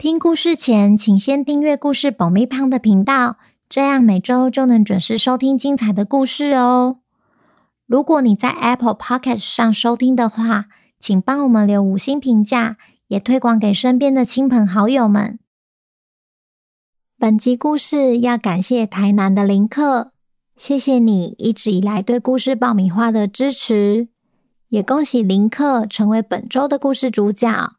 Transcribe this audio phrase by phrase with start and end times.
[0.00, 3.36] 听故事前，请先订阅故事爆米胖的频道，
[3.68, 7.00] 这样每周就能准时收听精彩的故事哦。
[7.86, 10.68] 如果你在 Apple Podcast 上收听的话，
[10.98, 15.38] 请帮我们留五星评价，也推广给身边的亲朋好友们。
[17.18, 20.12] 本集故事要感谢台南的林克，
[20.56, 24.08] 谢谢你一直以来对故事爆米花的支持，
[24.70, 27.74] 也恭喜林克成为本周的故事主角。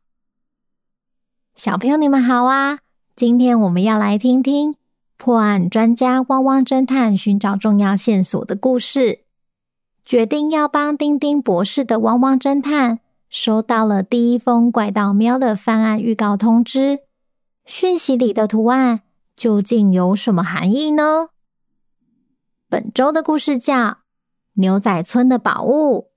[1.64, 2.80] 小朋友，你们好啊！
[3.16, 4.74] 今天我们要来听听
[5.16, 9.26] 破案专家汪汪侦探寻找重要线索的故事。
[10.04, 17.02] 决定要帮丁丁博士的汪汪侦探收到了第一封怪盗喵的犯案预告通知，
[17.64, 19.02] 讯息里的图案
[19.36, 21.28] 究竟有什么含义呢？
[22.68, 23.76] 本周的故事叫
[24.54, 26.08] 《牛仔村的宝物》，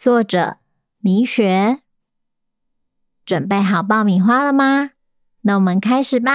[0.00, 0.58] 作者
[1.00, 1.80] 米雪。
[3.30, 4.90] 准备好爆米花了吗？
[5.42, 6.32] 那我们开始吧。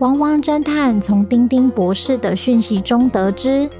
[0.00, 3.70] 汪汪侦探从丁丁博士的讯息中得知，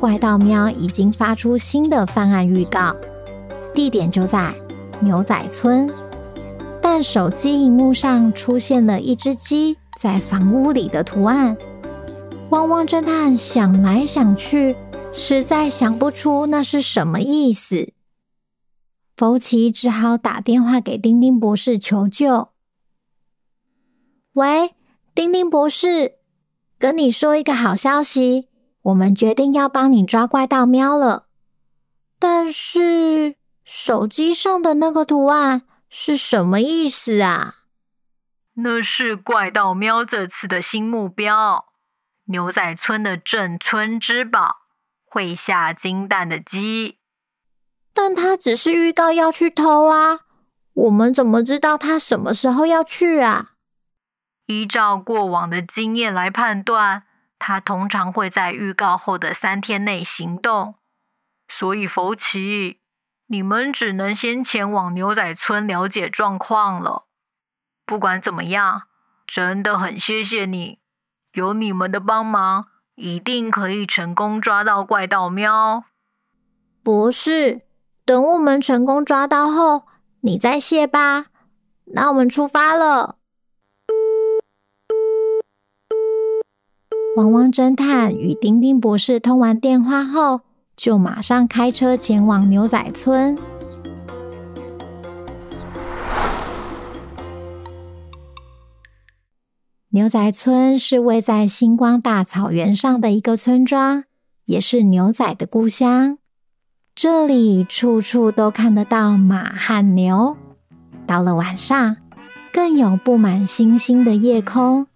[0.00, 2.96] 怪盗喵已经发出新的犯案预告，
[3.74, 4.54] 地点就在
[5.00, 5.86] 牛仔村。
[6.80, 11.54] 但手机荧幕上出现了一只鸡在房屋里的图案。
[12.48, 14.74] 汪汪侦探想来想去，
[15.12, 17.92] 实在想不出那是什么意思。
[19.20, 22.52] 福奇只好打电话给丁丁博士求救。
[24.32, 24.74] 喂，
[25.14, 26.14] 丁丁博士，
[26.78, 28.48] 跟你说一个好消息，
[28.80, 31.26] 我们决定要帮你抓怪盗喵了。
[32.18, 37.56] 但是手机上的那个图案是什么意思啊？
[38.54, 41.66] 那是怪盗喵这次的新目标——
[42.24, 44.56] 牛仔村的镇村之宝——
[45.04, 46.99] 会下金蛋的鸡。
[48.02, 50.20] 但他只是预告要去偷啊，
[50.72, 53.50] 我们怎么知道他什么时候要去啊？
[54.46, 57.02] 依照过往的经验来判断，
[57.38, 60.76] 他通常会在预告后的三天内行动。
[61.46, 62.78] 所以，福奇，
[63.26, 67.04] 你们只能先前往牛仔村了解状况了。
[67.84, 68.84] 不管怎么样，
[69.26, 70.78] 真的很谢谢你，
[71.34, 75.84] 有你们的帮忙，一定可以成功抓到怪盗喵。
[76.82, 77.60] 博士。
[78.10, 79.82] 等我们成功抓到后，
[80.22, 81.26] 你再谢吧。
[81.84, 83.18] 那我们出发了。
[87.16, 90.40] 汪汪侦探与丁丁博士通完电话后，
[90.74, 93.38] 就马上开车前往牛仔村。
[99.90, 104.02] 牛仔村是位在星光大草原上的一个村庄，
[104.46, 106.18] 也是牛仔的故乡。
[107.02, 110.36] 这里处处都看得到马和牛。
[111.06, 111.96] 到了晚上，
[112.52, 114.86] 更有布满星星的夜空。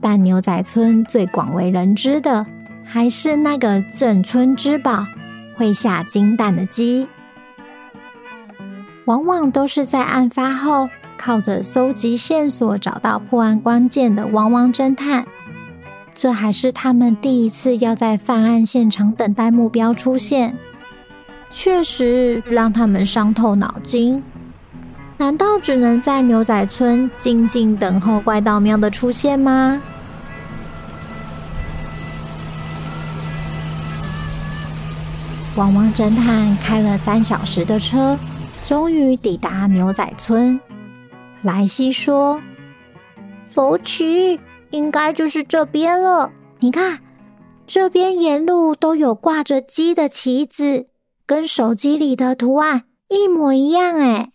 [0.00, 2.46] 但牛仔村最广为人知的，
[2.84, 5.04] 还是那个镇村之宝——
[5.58, 7.08] 会下金蛋的鸡。
[9.06, 15.26] 往往都是在案发后，靠着搜集线索找到破案关键的汪汪侦探。
[16.14, 20.56] 这还是他们第一次要在犯案现场等待目标出现。
[21.52, 24.22] 确实让他们伤透脑筋。
[25.18, 29.80] 难道只能在牛仔村静静等候怪盗喵的出现吗？
[35.56, 38.18] 汪汪侦探开了三小时的车，
[38.64, 40.58] 终于抵达牛仔村。
[41.42, 42.40] 莱西说
[43.44, 44.40] ：“福奇，
[44.70, 46.32] 应该就是这边了。
[46.60, 47.00] 你看，
[47.66, 50.86] 这边沿路都有挂着鸡的旗子。”
[51.26, 54.32] 跟手机里的图案一模一样哎，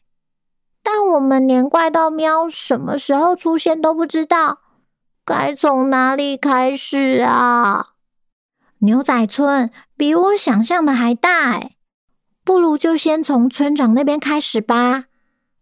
[0.82, 4.60] 但我们连怪盗喵什么时候出现都不知道，
[5.26, 7.88] 该从哪里开始啊？
[8.80, 11.76] 牛仔村比我想象的还大哎，
[12.44, 15.06] 不如就先从村长那边开始吧。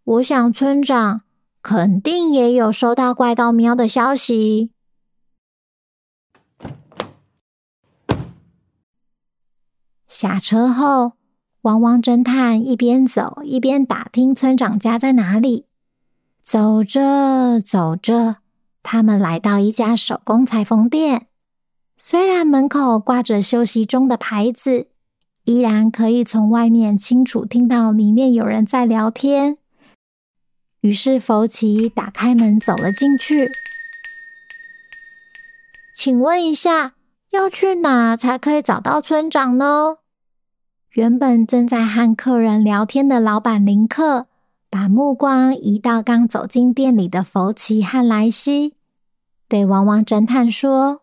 [0.04, 1.22] 我想村长
[1.62, 4.70] 肯定也有收到怪盗喵的消息。
[10.08, 11.12] 下车后，
[11.62, 15.66] 汪汪侦探一边走一边打听村长家在哪里。
[16.42, 18.36] 走着走着，
[18.82, 21.26] 他们来到一家手工裁缝店，
[21.96, 24.86] 虽然门口挂着休息中的牌子，
[25.44, 29.58] 依然可以从外面清楚听到里面有人在聊天。
[30.82, 33.48] 于是福奇打开门走了进去。
[35.96, 36.94] 请问一下，
[37.30, 39.98] 要去哪才可以找到村长呢？
[40.90, 44.26] 原本正在和客人聊天的老板林克，
[44.70, 48.74] 把目光移到刚走进店里的福奇和莱西，
[49.48, 51.02] 对汪汪侦探说：“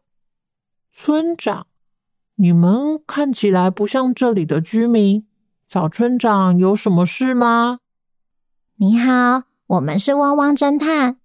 [0.92, 1.68] 村长，
[2.36, 5.26] 你们看起来不像这里的居民，
[5.68, 7.80] 找村长有什么事吗？”
[8.78, 9.44] 你好。
[9.68, 11.18] 我们是汪汪侦探，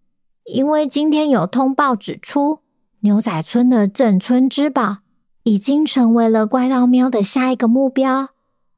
[0.44, 2.60] 因为今天有通报指出，
[3.00, 4.98] 牛仔村的镇村之宝
[5.44, 8.30] 已经成为了怪盗喵的下一个目标。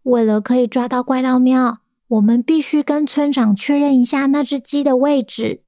[0.03, 1.79] 为了可以抓到怪盗喵，
[2.09, 5.63] 我们必须跟村长确认一下那只鸡的位置。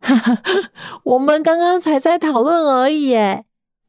[0.00, 0.42] 哈哈，
[1.04, 3.44] 我们刚刚才在讨论而已耶，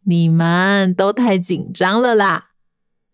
[0.06, 2.50] 你们都太紧张了啦！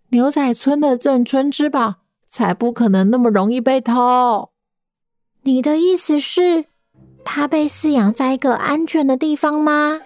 [0.10, 1.96] 牛仔村的镇村之宝
[2.26, 4.50] 才不可能那么容易被偷。
[5.44, 6.66] 你的意思是，
[7.24, 10.02] 它被饲养在一个安全的地方吗？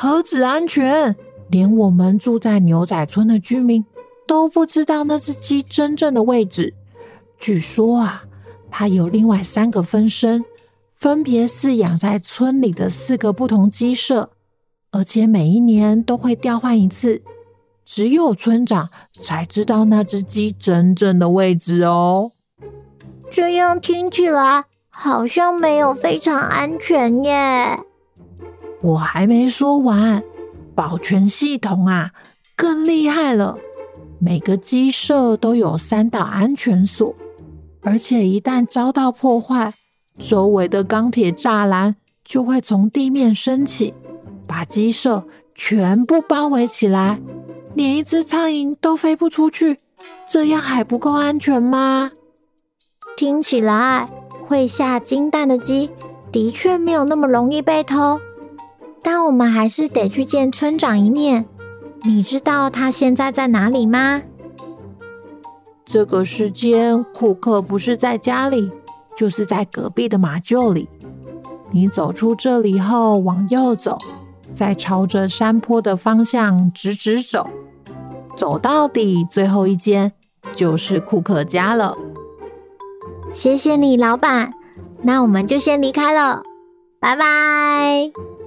[0.00, 1.16] 何止安全，
[1.48, 3.84] 连我们住在牛仔村的居民
[4.28, 6.72] 都不知道那只鸡真正的位置。
[7.36, 8.22] 据说啊，
[8.70, 10.44] 它有另外三个分身，
[10.94, 14.30] 分别饲养在村里的四个不同鸡舍，
[14.92, 17.20] 而且每一年都会调换一次。
[17.84, 18.90] 只有村长
[19.20, 22.30] 才知道那只鸡真正的位置哦。
[23.28, 27.80] 这样听起来好像没有非常安全耶。
[28.82, 30.22] 我还没说完，
[30.74, 32.12] 保全系统啊
[32.56, 33.58] 更厉害了。
[34.20, 37.14] 每个鸡舍都有三道安全锁，
[37.82, 39.72] 而且一旦遭到破坏，
[40.16, 43.94] 周围的钢铁栅栏就会从地面升起，
[44.46, 45.24] 把鸡舍
[45.54, 47.20] 全部包围起来，
[47.74, 49.78] 连一只苍蝇都飞不出去。
[50.28, 52.12] 这样还不够安全吗？
[53.16, 54.08] 听起来
[54.46, 55.90] 会下金蛋的鸡
[56.32, 58.20] 的确没有那么容易被偷，
[59.02, 61.46] 但我们还是得去见村长一面。
[62.02, 64.22] 你知道他现在在哪里吗？
[65.84, 68.70] 这个时间，库克不是在家里，
[69.16, 70.88] 就是在隔壁的马厩里。
[71.70, 73.98] 你走出这里后，往右走，
[74.54, 77.48] 再朝着山坡的方向直直走，
[78.36, 80.12] 走到底，最后一间
[80.54, 81.96] 就是库克家了。
[83.32, 84.52] 谢谢你，老板。
[85.02, 86.42] 那我们就先离开了，
[87.00, 88.37] 拜拜。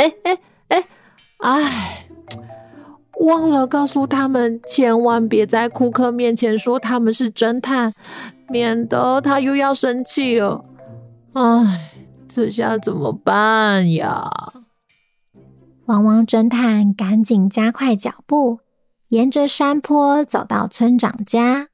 [0.00, 0.38] 哎哎
[0.68, 0.84] 哎，
[1.40, 2.06] 哎，
[3.20, 7.92] 忘了告诉他们，千万别在库克面前说他们是侦探，
[8.48, 10.64] 免得他又要生气了。
[11.34, 11.90] 哎，
[12.26, 14.30] 这下怎么办呀？
[15.84, 18.60] 汪汪侦探赶紧加快脚步。
[19.08, 21.66] 沿着山坡走到村长家，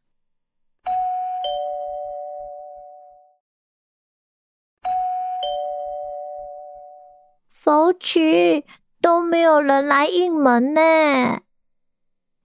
[7.86, 8.64] 福奇，
[9.00, 10.80] 都没有人来应门呢。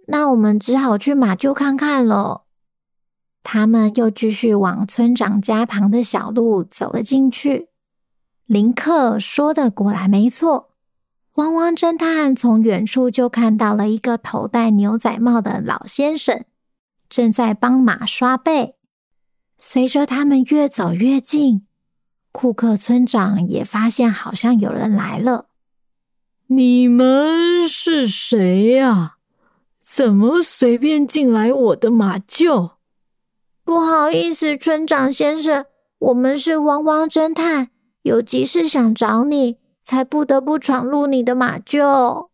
[0.07, 2.43] 那我们只好去马厩看看了。
[3.41, 7.69] 他们又继续往村长家旁的小路走了进去。
[8.45, 10.69] 林克说的果然没错。
[11.35, 16.45] 汪汪侦探从远处就看到了一个头戴牛仔帽的老先生，
[17.09, 18.75] 正在帮马刷背。
[19.57, 21.65] 随着他们越走越近，
[22.31, 25.47] 库克村长也发现好像有人来了。
[26.47, 29.15] 你们是谁呀？
[29.81, 32.71] 怎么随便进来我的马厩？
[33.63, 35.65] 不好意思，村长先生，
[35.99, 37.69] 我们是汪汪侦探，
[38.03, 39.57] 有急事想找你。
[39.83, 42.27] 才不得不闯入你的马厩。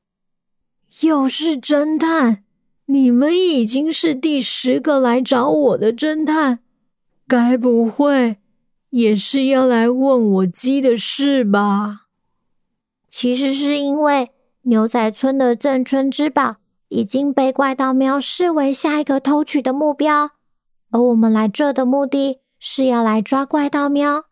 [1.00, 2.44] 又是侦探，
[2.88, 6.60] 你们已经是第十个来找我的侦探，
[7.25, 8.38] 该不会
[8.89, 12.08] 也是要来问我鸡的事吧？
[13.10, 14.32] 其实是因为
[14.63, 16.58] 牛仔村的镇村之宝
[16.89, 20.32] 已经被怪盗喵视为下一个偷取的目标，
[20.91, 24.25] 而我们来这的目的是要来抓怪盗喵。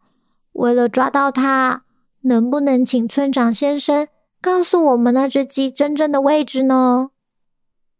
[0.53, 1.83] 为了抓到它。
[2.27, 4.07] 能不能请村长先生
[4.41, 7.11] 告诉我们那只鸡真正的位置呢？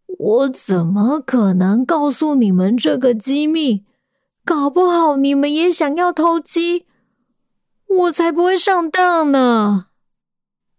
[0.07, 3.85] 我怎么可能告诉你们这个机密？
[4.45, 6.85] 搞不好你们也想要偷鸡，
[7.87, 9.87] 我才不会上当呢！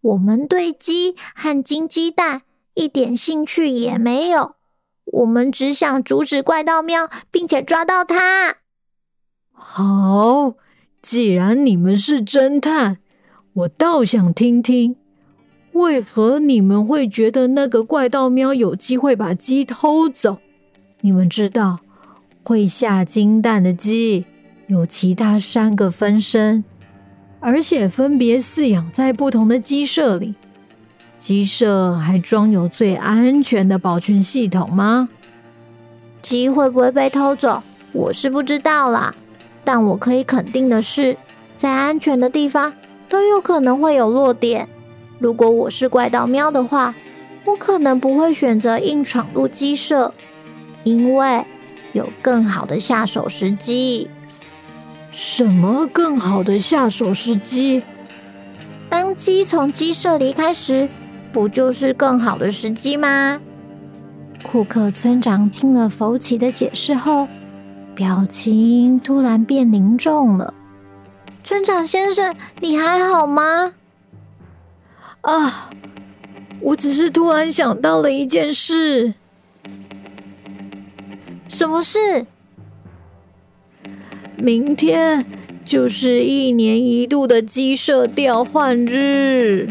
[0.00, 2.42] 我们对鸡和金鸡蛋
[2.74, 4.54] 一点兴趣也没有，
[5.06, 8.58] 我们只想阻止怪盗喵，并且抓到它。
[9.50, 10.54] 好，
[11.02, 12.98] 既然你们是侦探，
[13.52, 14.94] 我倒想听听，
[15.72, 20.38] 为何你们会觉得那个怪盗喵有机会把鸡偷走？
[21.00, 21.80] 你们知道，
[22.48, 24.24] 会下金蛋的鸡
[24.68, 26.62] 有其他三个分身，
[27.40, 30.36] 而且分别饲养在不同的鸡舍里。
[31.18, 35.08] 鸡舍还装有最安全的保全系统吗？
[36.22, 37.60] 鸡会不会被偷走？
[37.90, 39.12] 我是不知道啦。
[39.64, 41.16] 但我可以肯定的是，
[41.56, 42.72] 在安全的地方
[43.08, 44.68] 都有可能会有弱点。
[45.18, 46.94] 如果我是怪盗喵的话，
[47.44, 50.14] 我可能不会选择硬闯入鸡舍，
[50.84, 51.44] 因为
[51.96, 54.08] 有更好的下手时机。
[55.10, 57.82] 什么更好的下手时机？
[58.88, 60.88] 当鸡从鸡舍离开时。
[61.32, 63.38] 不就是更好的时机吗？
[64.42, 67.28] 库克村长听了福奇的解释后，
[67.94, 70.54] 表情突然变凝重了。
[71.44, 73.74] 村长先生，你还好吗？
[75.20, 75.68] 啊，
[76.60, 79.12] 我只是突然想到了一件事。
[81.48, 82.26] 什么事？
[84.36, 85.24] 明天
[85.64, 89.68] 就是一年一度的鸡舍调换日。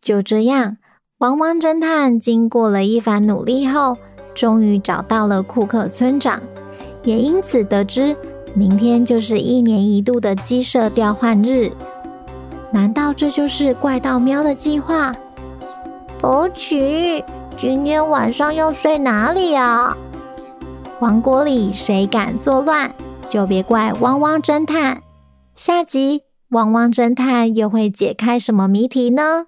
[0.00, 0.78] 就这样，
[1.18, 3.96] 汪汪侦探经过了一番努力后，
[4.34, 6.42] 终于找到了库克村长，
[7.04, 8.16] 也因此得知
[8.54, 11.70] 明天就是一年一度的鸡舍调换日。
[12.70, 15.14] 难道这就是怪盗喵的计划？
[16.20, 17.24] 福奇，
[17.56, 19.96] 今天晚上要睡哪里啊？
[21.00, 22.90] 王国里谁敢作乱，
[23.30, 25.02] 就别怪汪汪侦探。
[25.54, 29.46] 下集汪汪侦探又会解开什么谜题呢？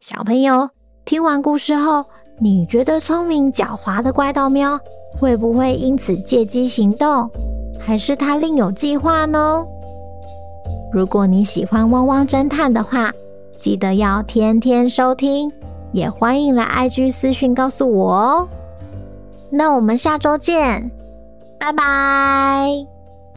[0.00, 0.70] 小朋友，
[1.04, 2.04] 听完故事后，
[2.40, 4.80] 你觉得聪明狡猾的怪盗喵
[5.20, 7.30] 会不会因此借机行动，
[7.86, 9.64] 还是他另有计划呢？
[10.92, 13.12] 如果你喜欢汪汪侦探的话，
[13.52, 15.52] 记得要天天收听，
[15.92, 18.48] 也欢迎来 IG 私讯告诉我哦。
[19.50, 20.90] 那我们下周见，
[21.58, 22.97] 拜拜。